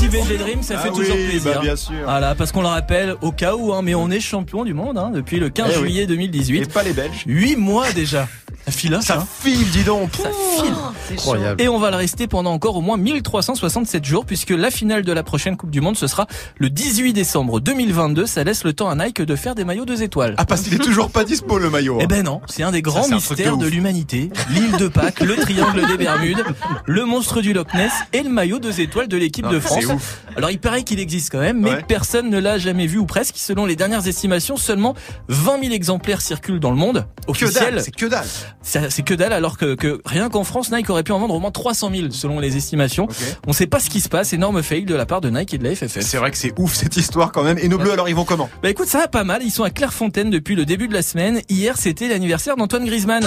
[0.08, 1.54] VG Dream, ça fait Ah toujours oui, plaisir.
[1.56, 1.96] bah, bien sûr.
[2.04, 4.98] Voilà, parce qu'on le rappelle, au cas où, hein, mais on est champion du monde
[4.98, 5.82] hein, depuis le 15 Eh oui.
[5.90, 6.74] juillet Et 2018.
[6.74, 7.24] pas les Belges.
[7.28, 8.27] Huit mois déjà.
[8.68, 9.27] Ça file hein, Ça ça.
[9.40, 10.10] file, dis donc.
[10.22, 10.30] Ça
[10.62, 10.74] file.
[11.14, 11.62] Incroyable.
[11.62, 15.12] Et on va le rester pendant encore au moins 1367 jours puisque la finale de
[15.14, 16.27] la prochaine Coupe du Monde ce sera
[16.58, 18.25] le 18 décembre 2022.
[18.25, 20.36] Ça laisse le temps à Nike de faire des maillots deux étoiles.
[20.38, 21.96] Ah, parce qu'il est toujours pas dispo le maillot.
[21.96, 22.01] hein.
[22.03, 24.32] Eh ben non, c'est un des grands de mystères de, l'humanité.
[24.50, 26.44] L'île de Pâques, le triangle des Bermudes,
[26.86, 29.86] le monstre du Loch Ness et le maillot deux étoiles de l'équipe Ah, de France.
[29.86, 30.22] ouf.
[30.36, 31.84] Alors il paraît qu'il existe quand même, mais Ouais.
[31.88, 33.36] personne ne l'a jamais vu ou presque.
[33.38, 34.94] Selon les dernières estimations, seulement
[35.30, 37.75] 20 000 exemplaires circulent dans le monde Que officiel.
[37.75, 38.25] dalle, c'est que dalle.
[38.70, 41.40] C'est que dalle, alors que, que rien qu'en France, Nike aurait pu en vendre au
[41.40, 43.08] moins 300 000 selon les estimations.
[43.48, 45.58] On sait pas ce qui se passe, énorme fail de la part de Nike et
[45.58, 46.01] de la FFF.
[46.01, 47.58] C'est vrai que c'est ouf cette histoire quand même.
[47.60, 48.50] Et nos bleus alors ils vont comment?
[48.62, 49.42] Bah écoute, ça va pas mal.
[49.44, 51.42] Ils sont à Clairefontaine depuis le début de la semaine.
[51.50, 53.24] Hier, c'était l'anniversaire d'Antoine Griezmann.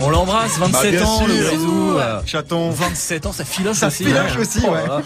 [0.00, 1.34] On l'embrasse, 27 Bah, ans, le
[2.00, 2.70] euh, Chaton.
[2.70, 4.04] 27 ans, ça filoche Ça aussi.
[4.04, 4.40] filoche hein.
[4.40, 5.02] aussi, Oh ouais.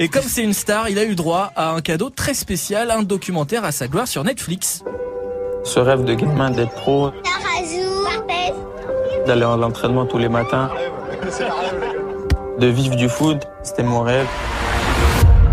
[0.00, 3.02] Et comme c'est une star, il a eu droit à un cadeau très spécial, un
[3.02, 4.82] documentaire à sa gloire sur Netflix.
[5.64, 7.10] Ce rêve de gamin d'être pro,
[9.26, 10.70] d'aller à l'entraînement tous les matins,
[12.58, 14.26] de vivre du foot, c'était mon rêve.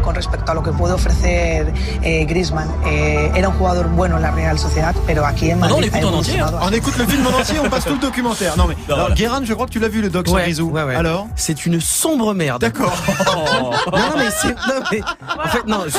[0.08, 2.70] Con respecto a lo que puede ofrecer eh, Griezmann.
[2.86, 5.82] Eh, era un jugador bueno en la Real Sociedad, pero aquí en Ah non, on
[5.82, 6.42] Madrid ha l'écoute en entier.
[6.62, 8.56] On écoute le film en entier, on passe tout le documentaire.
[8.56, 9.16] Non mais Non, alors voilà.
[9.16, 10.70] Guérin, je crois que tu l'as vu le doc sur Ouais, Grisou.
[10.70, 10.96] ouais, ouais.
[10.96, 12.62] Alors C'est une sombre merde.
[12.62, 12.96] D'accord.
[13.36, 13.74] Oh.
[13.98, 15.02] Non, non, mais c'est, non, mais,
[15.44, 15.98] en fait, non, je-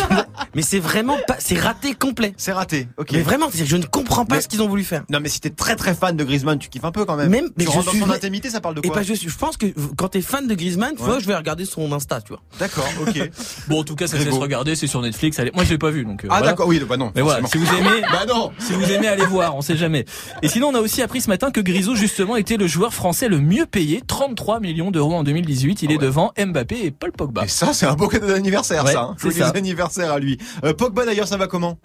[0.54, 2.32] mais c'est vraiment pas, c'est raté complet.
[2.36, 2.86] C'est raté.
[2.96, 3.08] Ok.
[3.12, 5.02] Mais vraiment, je ne comprends pas Mais- ce qu'ils ont voulu faire.
[5.10, 7.28] Non mais si t'es très très fan de Griezmann, tu kiffes un peu quand même.
[7.28, 9.28] Même- mais tu je suis- dans son intimité, ça parle de Et quoi pas juste,
[9.28, 9.66] je pense que
[9.96, 11.08] quand t'es fan de Griezmann, tu Ouais.
[11.08, 12.40] vois, je vais regarder son Insta, tu vois.
[12.58, 12.88] D'accord.
[13.06, 13.30] Ok.
[13.68, 15.38] Bon, en tout cas, ça se laisse regarder, c'est sur Netflix.
[15.38, 16.24] Allez, moi, je l'ai pas vu, donc.
[16.24, 16.46] euh, Ah voilà.
[16.52, 16.66] d'accord.
[16.68, 17.12] Oui, bah non.
[17.14, 18.50] Mais voilà, si vous aimez, Bah non.
[18.58, 20.04] si vous aimez, allez voir, on sait jamais.
[20.42, 23.28] Et sinon, on a aussi appris ce matin que Grisou, justement, était le joueur français
[23.28, 25.82] le mieux payé, 33 millions d'euros en 2018.
[25.82, 27.44] Il Ah est devant Mbappé et Paul Pogba.
[27.44, 29.02] Et ça, c'est un beau cadeau d'anniversaire, Ouais, ça.
[29.02, 29.16] Hein.
[29.18, 30.38] c'est Joyeux anniversaire à lui.
[30.64, 31.78] Euh, Pogba d'ailleurs, ça va comment?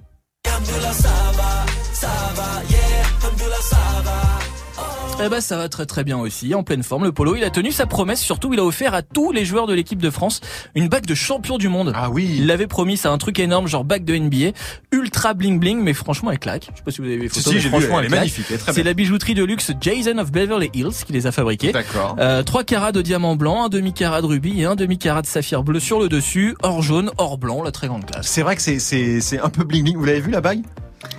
[5.22, 7.06] Eh ben ça va très très bien aussi, en pleine forme.
[7.06, 8.20] Le polo, il a tenu sa promesse.
[8.20, 10.42] Surtout, il a offert à tous les joueurs de l'équipe de France
[10.76, 11.94] une bague de champion du monde.
[11.96, 12.30] Ah oui.
[12.40, 14.52] Il l'avait promis, c'est un truc énorme, genre bague de NBA,
[14.92, 16.68] ultra bling bling, mais franchement elle claque.
[16.72, 18.08] Je sais pas si vous avez vu les photos, si, mais j'ai vu, franchement elle
[18.08, 21.14] est magnifique, elle est très C'est la bijouterie de luxe Jason of Beverly Hills qui
[21.14, 21.72] les a fabriqués.
[21.72, 22.18] D'accord.
[22.20, 25.22] Euh, 3 carats de diamant blanc, un demi carat de rubis et un demi carat
[25.22, 28.28] de saphir bleu sur le dessus, or jaune, or blanc, la très grande classe.
[28.28, 29.96] C'est vrai que c'est c'est c'est un peu bling bling.
[29.96, 30.64] Vous l'avez vu la bague?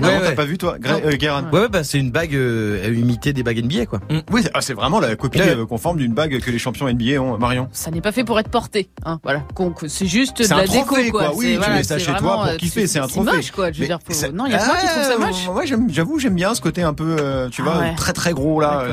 [0.01, 0.35] Non, Ouais, t'as ouais.
[0.35, 3.33] pas vu toi, Gra- euh, Guérin Ouais, ouais, bah c'est une bague euh, à imiter
[3.33, 4.01] des bagues NBA quoi.
[4.33, 5.51] Oui, ah, c'est vraiment la copie Ouais.
[5.57, 7.69] euh, conforme d'une bague que les champions NBA ont, Marion.
[7.73, 8.89] Ça n'est pas fait pour être porté.
[9.05, 9.43] Hein, voilà.
[9.87, 11.27] C'est juste de C'est la un trophée, déco, quoi.
[11.29, 11.37] quoi.
[11.37, 13.13] Oui, C'est- tu voilà, mets ça c'est chez toi pour euh, kiffer, c'est un C'est
[13.21, 13.37] trophée.
[13.37, 13.71] moche, quoi.
[13.73, 15.67] Je veux dire, c'est- non, il y a moi qui trouve ça Ah, moche.
[15.69, 17.95] J'aime- j'avoue, j'aime bien ce côté un peu, euh, tu Ah vois, ouais.
[17.97, 18.85] très très gros là.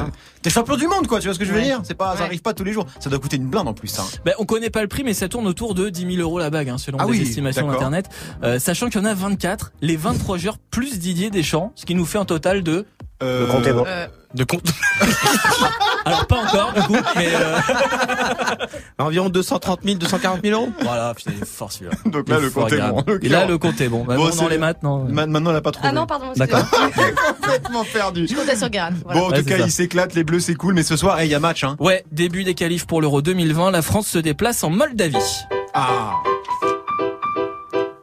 [0.42, 1.20] T'es champion du monde, quoi.
[1.20, 1.66] Tu vois ce que je veux Ouais.
[1.66, 1.82] dire?
[1.84, 2.86] C'est pas, ça arrive pas tous les jours.
[3.00, 4.04] Ça doit coûter une blinde en plus, ça.
[4.26, 6.50] Ben, on connaît pas le prix, mais ça tourne autour de 10 000 euros la
[6.50, 8.10] bague, hein, selon Ah les oui, estimations d'internet.
[8.44, 11.94] Euh, sachant qu'il y en a 24, les 23 joueurs plus Didier Deschamps, ce qui
[11.96, 12.86] nous fait un total de.
[13.22, 13.48] Euh,
[13.86, 14.64] Euh, De compte.
[16.06, 17.60] Alors pas encore du coup, mais euh,
[18.98, 20.72] Environ 230 000, 240 000 euros.
[20.82, 21.92] voilà, putain, il est fort celui-là.
[22.06, 23.04] Donc là, est le fort, compte est bon.
[23.22, 24.04] Et là, le compte est bon.
[24.04, 25.06] Bah, Bon, bon, dans les maths, non.
[25.08, 25.90] Ma- Maintenant, on l'a pas trouvé.
[25.90, 26.64] Ah non, pardon, D'accord.
[27.40, 28.26] complètement perdu.
[28.28, 28.96] Je comptais sur Gareth.
[29.04, 29.20] Voilà.
[29.20, 29.66] Bon, en Ouais, tout cas, ça.
[29.66, 30.16] il s'éclate.
[30.16, 30.74] Les bleus, c'est cool.
[30.74, 31.76] Mais ce soir, il y a match, hein.
[31.80, 35.18] Ouais, début des qualifs pour l'Euro 2020, la France se déplace en Moldavie.
[35.76, 36.14] Ah.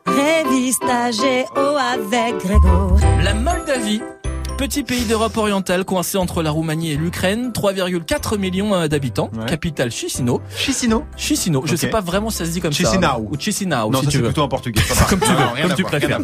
[0.07, 2.97] Révista Géo avec Grégo.
[3.23, 4.01] La Moldavie,
[4.59, 9.47] petit pays d'Europe orientale coincé entre la Roumanie et l'Ukraine, 3,4 millions euh, d'habitants, Ouais.
[9.47, 10.41] capitale Chisinau.
[10.57, 11.05] Chisinau.
[11.17, 13.01] Chisinau, je sais pas vraiment si ça se dit comme Chisinau.
[13.01, 13.19] ça.
[13.21, 14.29] Ou Chisinau, Non, si ça tu c'est veux.
[14.29, 14.83] plutôt en portugais.
[15.09, 16.19] Comme tu veux, Non, rien comme tu préfères.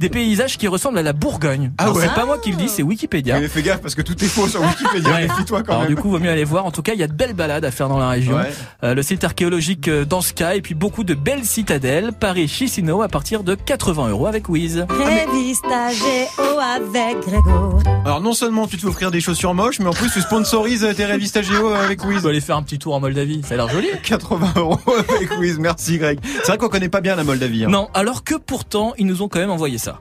[0.00, 1.70] Des paysages qui ressemblent à la Bourgogne.
[1.78, 3.38] Ah ouais C'est pas moi qui le dis, c'est Wikipédia.
[3.38, 5.10] Mais fais gaffe parce que tout est faux sur Wikipédia.
[5.10, 5.28] Ouais.
[5.28, 5.94] Méfie-toi quand Alors même.
[5.94, 6.66] du coup, vaut mieux aller voir.
[6.66, 8.34] En tout cas, il y a de belles balades à faire dans la région.
[8.36, 8.50] Ouais.
[8.82, 12.12] Euh, le site archéologique euh, d'Anska et puis beaucoup de belles citadelles.
[12.18, 14.84] Paris Chisinau à partir de 80 euros avec Wiz.
[14.88, 17.75] Révista Géo avec Grégo.
[18.04, 20.86] Alors non seulement tu te fais offrir des chaussures moches, mais en plus tu sponsorises
[20.96, 22.22] tes révistes Géo avec On Wiz.
[22.22, 23.42] va aller faire un petit tour en Moldavie.
[23.44, 23.88] Ça a l'air joli.
[24.04, 25.58] 80 euros avec Wiz.
[25.58, 26.20] Merci Greg.
[26.22, 27.64] C'est vrai qu'on connaît pas bien la Moldavie.
[27.64, 27.68] hein.
[27.68, 30.00] Non, alors que pourtant, ils nous ont quand même envoyé ça.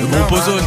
[0.00, 0.62] Le groupe Ozone.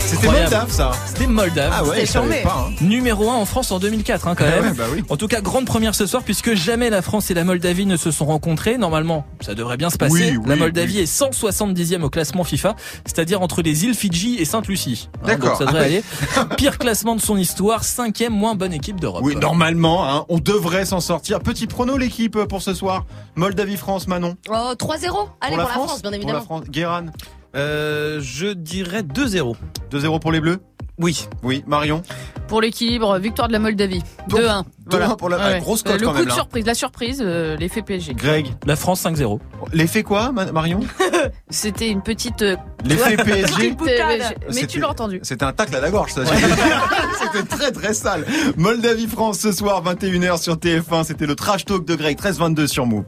[0.00, 0.26] C'était.
[0.26, 0.90] Moldave ça.
[1.06, 1.72] C'était Moldave.
[1.74, 2.66] Ah ouais, je pas.
[2.68, 2.72] hein.
[2.80, 4.64] Numéro 1 en France en 2004 hein, quand Ah même.
[4.70, 5.04] ouais, bah oui.
[5.08, 7.96] En tout cas, grande première ce soir puisque jamais la France et la Moldavie ne
[7.96, 8.76] se sont rencontrés.
[8.78, 10.32] Normalement, ça devrait bien se passer.
[10.32, 11.02] Oui, oui, la Moldavie oui.
[11.02, 12.76] est 170e au classement FIFA,
[13.06, 15.08] c'est-à-dire entre les îles Fidji et Sainte-Lucie.
[15.22, 15.50] Hein, D'accord.
[15.50, 16.48] donc ça devrait Ah aller.
[16.56, 19.22] Pire classement de son histoire, cinquième moins bonne équipe d'Europe.
[19.24, 21.40] Oui, normalement, hein, on devrait s'en sortir.
[21.40, 23.06] Petit prono l'équipe pour ce soir.
[23.36, 24.36] Moldavie-France, Manon.
[24.50, 25.28] Oh, 3-0.
[25.40, 26.40] Allez, pour la France, bien Pour la évidemment.
[26.42, 26.64] France.
[26.68, 27.06] Guéran.
[27.56, 29.54] Euh, je dirais 2-0.
[29.90, 30.58] 2-0 pour les Bleus.
[31.00, 31.28] Oui.
[31.44, 32.02] Oui, Marion.
[32.48, 34.02] Pour l'équilibre, victoire de la Moldavie.
[34.30, 34.64] 2-1.
[34.90, 36.24] 2-1 pour la grosse cote le quand coup même.
[36.24, 36.34] de là.
[36.34, 38.14] surprise, la surprise, euh, l'effet PSG.
[38.14, 38.48] Greg.
[38.66, 39.38] La France 5-0.
[39.72, 40.80] L'effet quoi, Ma- Marion
[41.50, 42.42] C'était une petite.
[42.42, 43.74] euh, L'effet PSG.
[43.74, 45.20] petite, euh, mais mais C'était- tu l'as entendu.
[45.22, 46.22] C'était un tacle à la gorge, ça.
[47.32, 48.24] C'était très très sale.
[48.56, 51.04] Moldavie-France ce soir, 21h sur TF1.
[51.04, 53.04] C'était le trash talk de Greg, 13-22 sur Move.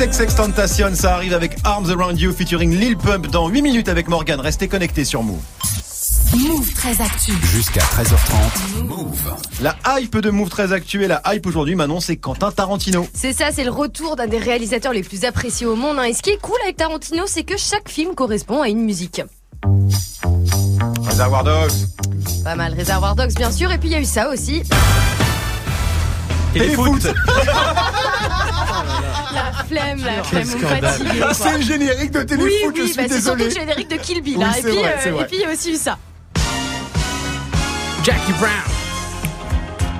[0.00, 4.08] XXX Tentation, ça arrive avec Arms Around You featuring Lil Pump dans 8 minutes avec
[4.08, 4.40] Morgan.
[4.40, 5.42] Restez connectés sur Move.
[6.34, 7.32] Move très actu.
[7.52, 8.84] Jusqu'à 13h30.
[8.84, 9.34] Move.
[9.60, 13.06] La hype de Move très actuelle, la hype aujourd'hui, Manon, c'est Quentin Tarantino.
[13.12, 15.98] C'est ça, c'est le retour d'un des réalisateurs les plus appréciés au monde.
[15.98, 16.04] hein.
[16.04, 19.20] Et ce qui est cool avec Tarantino, c'est que chaque film correspond à une musique.
[21.06, 21.72] Reservoir Dogs.
[22.42, 24.62] Pas mal, Reservoir Dogs bien sûr, et puis il y a eu ça aussi.
[26.54, 27.06] Téléfoot.
[29.34, 31.34] La flemme, la flemme, fatiguez, quoi.
[31.34, 33.44] C'est le générique de Oui, Téléfoot, je oui, suis bah, c'est surtout désolé.
[33.44, 34.38] le générique de Kill Bill.
[34.38, 34.52] Oui, hein.
[34.58, 35.98] et, puis, vrai, euh, et puis il y a aussi eu ça.
[38.02, 38.50] Jackie Brown.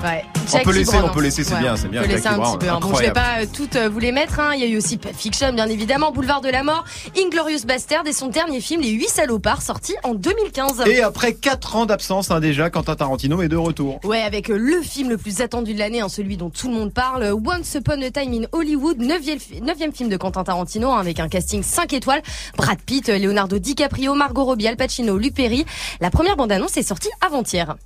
[0.03, 0.25] Ouais.
[0.53, 2.39] On peut laisser, on peut laisser, c'est ouais, bien, c'est bien, On peut laisser un
[2.41, 2.69] petit peu.
[2.69, 2.79] hein.
[2.81, 4.41] Bon, je vais pas euh, toutes euh, vous les mettre.
[4.41, 4.51] hein.
[4.55, 6.85] Il y a eu aussi Pulp Fiction, bien évidemment, Boulevard de la Mort,
[7.19, 10.83] Inglorious Bastard et son dernier film, Les Huit Salopards, sorti en 2015.
[10.87, 14.01] Et après 4 ans d'absence, hein, déjà, Quentin Tarantino est de retour.
[14.05, 16.75] Ouais, avec euh, le film le plus attendu de l'année, hein, celui dont tout le
[16.75, 20.91] monde parle, Once Upon a Time in Hollywood, neuvième, fi- neuvième film de Quentin Tarantino,
[20.93, 22.23] avec un casting 5 étoiles,
[22.57, 25.65] Brad Pitt, Leonardo DiCaprio, Margot Robbie, Al Pacino, Luc Perry.
[26.01, 27.77] La première bande-annonce est sortie avant-hier.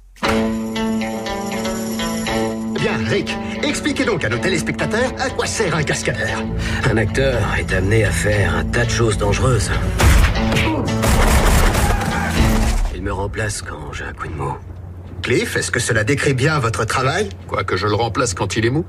[2.85, 6.44] Bien, Rick, expliquez donc à nos téléspectateurs à quoi sert un cascadeur.
[6.85, 9.70] Un acteur est amené à faire un tas de choses dangereuses.
[12.94, 14.59] Il me remplace quand j'ai un coup de mot.
[15.23, 17.31] Cliff, est-ce que cela décrit bien votre travail?
[17.49, 18.85] Quoique je le remplace quand il est mou?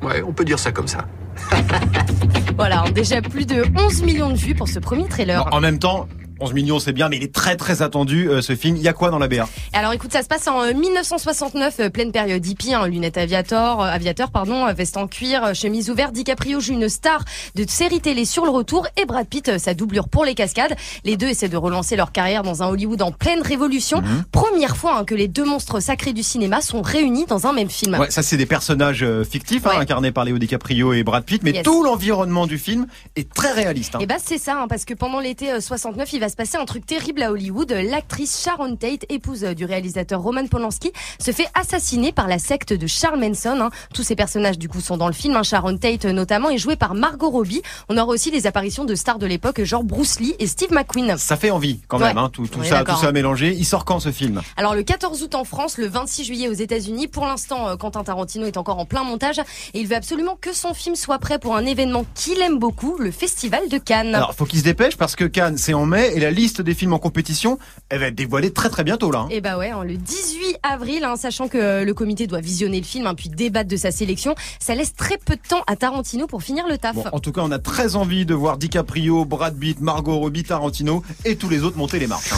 [0.00, 1.06] Ouais, on peut dire ça comme ça.
[2.56, 5.48] Voilà, déjà plus de 11 millions de vues pour ce premier trailer.
[5.52, 6.06] En même temps,
[6.42, 8.76] 11 millions, c'est bien, mais il est très très attendu euh, ce film.
[8.76, 11.74] Il y a quoi dans la BA Alors écoute, ça se passe en euh, 1969,
[11.80, 15.54] euh, pleine période hippie, hein, lunettes aviator, euh, aviateur, pardon, euh, veste en cuir, euh,
[15.54, 16.12] chemise ouverte.
[16.12, 17.24] DiCaprio joue une star
[17.54, 20.74] de série télé sur le retour et Brad Pitt euh, sa doublure pour les cascades.
[21.04, 24.00] Les deux essaient de relancer leur carrière dans un Hollywood en pleine révolution.
[24.00, 24.24] Mhm.
[24.32, 27.70] Première fois hein, que les deux monstres sacrés du cinéma sont réunis dans un même
[27.70, 27.94] film.
[27.98, 31.42] Ouais, ça c'est des personnages euh, fictifs, hein, incarnés par Léo DiCaprio et Brad Pitt,
[31.44, 31.62] mais Yes.
[31.64, 33.94] tout l'environnement du film est très réaliste.
[34.00, 36.64] Et bah c'est ça, parce que pendant l'été euh, 69, il va se passer un
[36.64, 37.70] truc terrible à Hollywood.
[37.72, 40.90] L'actrice Sharon Tate, épouse euh, du réalisateur Roman Polanski,
[41.20, 43.58] se fait assassiner par la secte de Charles Manson.
[43.60, 43.70] hein.
[43.94, 45.36] Tous ces personnages du coup sont dans le film.
[45.36, 45.42] hein.
[45.42, 47.60] Sharon Tate euh, notamment est jouée par Margot Robbie.
[47.90, 51.18] On aura aussi des apparitions de stars de l'époque, genre Bruce Lee et Steve McQueen.
[51.18, 52.22] Ça fait envie quand même, Ouais.
[52.22, 53.12] hein, tout, tout ça, tout ça hein.
[53.12, 53.54] mélangé.
[53.54, 54.40] Il sort quand ce film?
[54.56, 57.08] Alors le 14 août en France, le 26 juillet aux États-Unis.
[57.08, 59.38] Pour l'instant, euh, Quentin Tarantino est encore en plein montage
[59.74, 62.96] et il veut absolument que son film soit prêt pour un événement qu'il aime beaucoup,
[62.98, 64.14] le Festival de Cannes.
[64.14, 66.74] Alors, faut qu'il se dépêche parce que Cannes, c'est en mai et la liste des
[66.74, 69.20] films en compétition, elle va être dévoilée très très bientôt là.
[69.20, 69.28] hein.
[69.30, 72.78] Et bah ouais, hein, le 18 avril, hein, sachant que euh, le comité doit visionner
[72.78, 75.76] le film hein, puis débattre de sa sélection, ça laisse très peu de temps à
[75.76, 76.94] Tarantino pour finir le taf.
[76.96, 80.44] Bon, en tout cas, on a très envie de voir DiCaprio, Brad Pitt, Margot Robbie,
[80.44, 82.32] Tarantino et tous les autres monter les marches.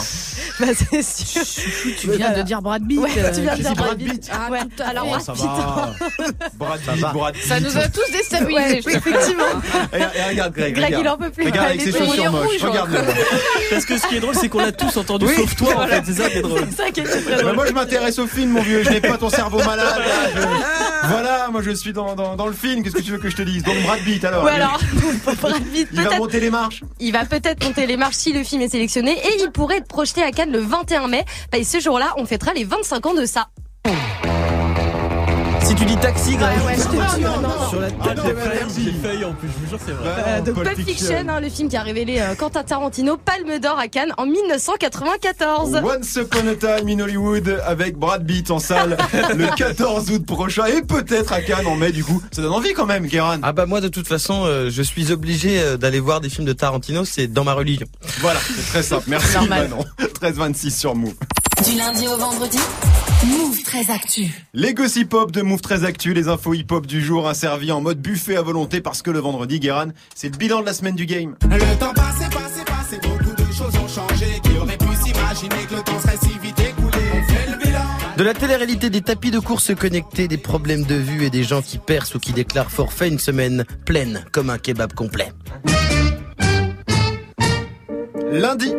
[0.59, 1.41] Bah, c'est sûr.
[1.99, 2.99] Tu viens de dire Brad Pitt.
[2.99, 4.29] Ouais, tu viens de dire Brad Brad Pitt.
[4.31, 4.59] Ah, Ouais.
[4.61, 5.43] tout à- alors Oh, Brad ça Pitt.
[5.45, 5.91] va.
[6.57, 7.43] Brad Pitt, Brad Pitt.
[7.45, 8.55] Ça nous a tous déstabilisés.
[8.55, 9.43] Ouais, effectivement.
[9.93, 11.03] Et, et regarde Greg, Greg, regarde.
[11.05, 11.45] il en peut plus.
[11.45, 12.61] Regarde Il avec est ses chaussures rouge, moches.
[12.61, 12.99] Regarde-le.
[13.69, 16.03] Parce que ce qui est drôle, c'est qu'on l'a tous entendu, sauf toi, en fait.
[16.05, 16.61] C'est ça qui est drôle.
[16.69, 17.55] C'est ça qui est très Eh ben, drôle.
[17.55, 19.99] moi je m'intéresse au film mon vieux, je n'ai pas ton cerveau malade.
[19.99, 23.17] là, je- Voilà, moi je suis dans, dans, dans le film, qu'est-ce que tu veux
[23.17, 23.63] que je te dise?
[23.63, 24.43] Donc Brad Pitt alors.
[24.45, 24.79] Lui, alors,
[25.41, 26.81] Brad Pitt, il va peut-être monter les marches.
[26.99, 29.87] Il va peut-être monter les marches si le film est sélectionné et il pourrait être
[29.87, 31.25] projeté à Le 21 mai.
[31.51, 33.47] Bah, et ce jour-là, on fêtera les 25 ans de ça.
[35.67, 36.57] Si tu dis taxi, Greg.
[36.65, 37.69] ouais, je te jure.
[37.69, 38.35] Sur la Ah tête non, de.
[38.77, 40.09] J'ai failli en plus, je vous jure, c'est vrai.
[40.27, 43.79] Euh, Pulp Pulp Fiction, hein, le film qui a révélé euh, Quentin Tarantino, Palme d'Or
[43.79, 45.81] à Cannes en 1994.
[45.83, 48.97] Once Upon a Time in Hollywood avec Brad Pitt en salle
[49.35, 52.21] le 14 août prochain et peut-être à Cannes en mai du coup.
[52.31, 53.39] Ça donne envie quand même, Guérin.
[53.41, 56.45] Ah bah moi de toute façon euh, je suis obligé euh, d'aller voir des films
[56.47, 57.87] de Tarantino, c'est dans ma religion.
[58.19, 59.05] Voilà, c'est très simple.
[59.07, 59.69] Merci Normal.
[59.69, 59.85] Manon.
[60.53, 61.13] 13-26 sur Move.
[61.63, 62.59] Du lundi au vendredi,
[63.25, 64.31] Move très actu.
[64.53, 67.81] Les gossip hop de Move très Actu, les infos hip hop du jour, servi en
[67.81, 70.95] mode buffet à volonté parce que le vendredi, Guérin, c'est le bilan de la semaine
[70.95, 71.35] du game.
[71.49, 74.27] Le temps passé, passé, passé, beaucoup de choses ont changé.
[74.43, 77.79] Qui aurait pu s'imaginer que le temps serait si vite écoulé On fait le bilan.
[78.15, 81.63] De la télé-réalité, des tapis de course connectés, des problèmes de vue et des gens
[81.63, 85.31] qui percent ou qui déclarent forfait une semaine pleine comme un kebab complet.
[88.31, 88.73] Lundi,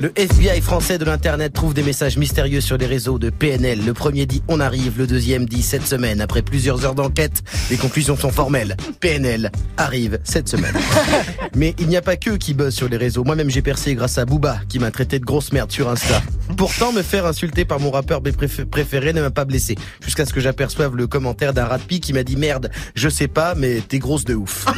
[0.00, 3.84] Le FBI français de l'Internet trouve des messages mystérieux sur les réseaux de PNL.
[3.84, 6.20] Le premier dit on arrive, le deuxième dit cette semaine.
[6.20, 8.76] Après plusieurs heures d'enquête, les conclusions sont formelles.
[9.00, 10.74] PNL arrive cette semaine.
[11.54, 13.24] Mais il n'y a pas que qui buzzent sur les réseaux.
[13.24, 16.22] Moi-même j'ai percé grâce à Booba qui m'a traité de grosse merde sur Insta.
[16.56, 19.76] Pourtant me faire insulter par mon rappeur préf- préféré ne m'a pas blessé.
[20.02, 23.54] Jusqu'à ce que j'aperçoive le commentaire d'un ratpi qui m'a dit merde, je sais pas
[23.54, 24.64] mais t'es grosse de ouf.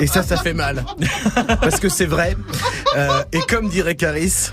[0.00, 0.84] Et ça, ça fait mal.
[1.60, 2.36] Parce que c'est vrai.
[2.96, 4.50] Euh, et comme dirait Caris,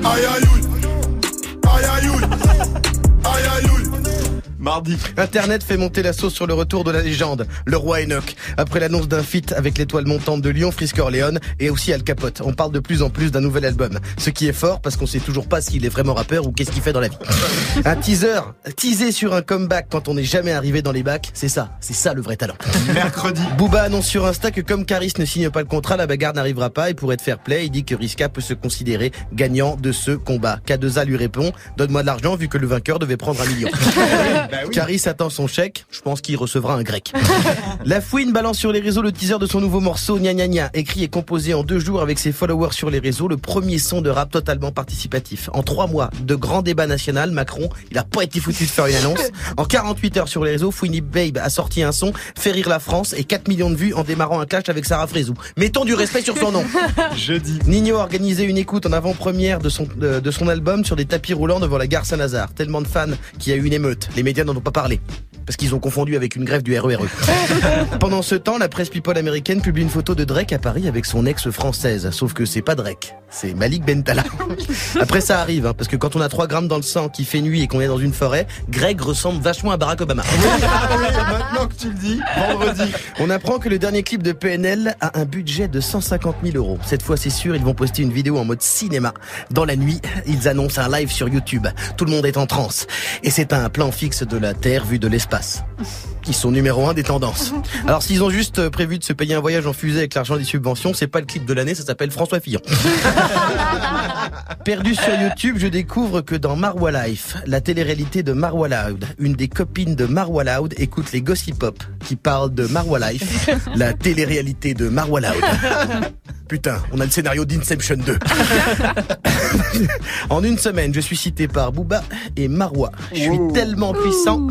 [4.65, 8.36] mardi, Internet fait monter la sauce sur le retour de la légende, le roi Enoch,
[8.58, 12.41] après l'annonce d'un feat avec l'étoile montante de Lyon, Frisk Orléans et aussi Al Capote.
[12.43, 15.06] On parle de plus en plus d'un nouvel album, ce qui est fort parce qu'on
[15.06, 17.17] sait toujours pas s'il est vraiment rappeur ou qu'est-ce qu'il fait dans la vie.
[17.86, 18.41] Un teaser,
[18.75, 21.93] teaser sur un comeback quand on n'est jamais arrivé dans les bacs, c'est ça, c'est
[21.93, 22.56] ça le vrai talent.
[22.95, 26.34] mercredi, Booba annonce sur Insta que comme Caris ne signe pas le contrat, la bagarre
[26.34, 29.75] n'arrivera pas et pour être fair play, il dit que Riska peut se considérer gagnant
[29.75, 30.58] de ce combat.
[30.65, 33.69] K2A lui répond, donne-moi de l'argent vu que le vainqueur devait prendre un million.
[34.56, 34.74] bah oui.
[34.74, 37.12] Caris attend son chèque, je pense qu'il recevra un grec.
[37.86, 40.70] La Fouine balance sur les réseaux le teaser de son nouveau morceau Gna Gna Gna,
[40.74, 44.02] écrit et composé en deux jours avec ses followers sur les réseaux, le premier son
[44.02, 45.50] de rap totalement participatif.
[45.54, 48.88] En trois mois de grand débat national, Macron, il a pas été foutu de faire
[48.88, 49.20] une annonce.
[49.58, 52.80] En 48 heures sur les réseaux, Fouini Babe a sorti un son, fait rire la
[52.80, 55.34] France et 4 millions de vues en démarrant un clash avec Sarah Frézou.
[55.58, 56.63] Mettons du respect sur son nom.
[57.15, 60.96] jeudi, Nino a organisé une écoute en avant-première de son, de, de son album sur
[60.96, 62.54] des tapis roulants devant la gare Saint-Lazare.
[62.54, 63.08] Tellement de fans
[63.39, 64.08] qu'il y a eu une émeute.
[64.15, 64.99] Les médias n'en ont pas parlé.
[65.45, 67.01] Parce qu'ils ont confondu avec une grève du E RERE.
[67.99, 71.05] Pendant ce temps, la presse people américaine publie une photo de Drake à Paris avec
[71.05, 72.10] son ex française.
[72.12, 74.23] Sauf que c'est pas Drake, c'est Malik Bentala.
[74.99, 77.25] Après ça arrive, hein, parce que quand on a 3 grammes dans le sang, qui
[77.25, 80.23] fait nuit et qu'on est dans une forêt, Greg ressemble vachement à Barack Obama.
[80.23, 85.19] maintenant que tu le dis, vendredi, On apprend que le dernier clip de PNL a
[85.19, 86.79] un budget de 150 000 euros.
[86.86, 89.13] Cette fois, c'est sûr, ils vont poster une vidéo en mode cinéma.
[89.51, 91.67] Dans la nuit, ils annoncent un live sur YouTube.
[91.97, 92.88] Tout le monde est en transe.
[93.23, 95.63] Et c'est un plan fixe de la Terre vue de l'espace.
[95.80, 96.15] l'espace.
[96.28, 97.54] Ils sont numéro un des tendances.
[97.86, 100.38] Alors s'ils ont juste euh, prévu de se payer un voyage en fusée avec l'argent
[100.38, 102.62] des subventions, c'est pas le clip de l'année, ça s'appelle François Fillon.
[104.65, 109.34] Perdu sur YouTube, je découvre que dans Marwa Life, la télé-réalité de Marwa Loud, une
[109.34, 113.93] des copines de Marwa Loud écoute les Gossip Pop qui parlent de Marwa Life, la
[113.93, 115.36] télé-réalité de Marwa Loud.
[116.47, 118.19] Putain, on a le scénario d'Inception 2.
[120.29, 122.03] en une semaine, je suis cité par Booba
[122.36, 122.91] et Marwa.
[123.13, 124.47] Je suis tellement puissant,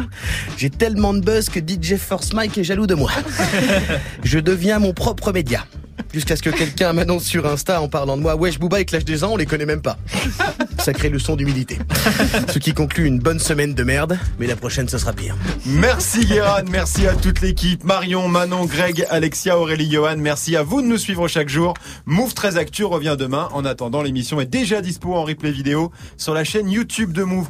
[0.57, 3.12] j'ai tellement de buzz que DJ Force Mike est jaloux de moi.
[4.24, 5.64] Je deviens mon propre média.
[6.12, 9.04] Jusqu'à ce que quelqu'un m'annonce sur Insta en parlant de moi, wesh Booba et Clash
[9.04, 9.98] des gens, on les connaît même pas.
[10.78, 11.78] Sacrée leçon d'humilité.
[12.52, 15.37] Ce qui conclut une bonne semaine de merde, mais la prochaine ce sera pire.
[15.66, 20.83] Merci Guéran, merci à toute l'équipe, Marion, Manon, Greg, Alexia, Aurélie, Johan, merci à vous
[20.83, 21.74] de nous suivre chaque jour.
[22.07, 23.48] Move 13 Actu revient demain.
[23.52, 27.42] En attendant, l'émission est déjà dispo en replay vidéo sur la chaîne YouTube de Move.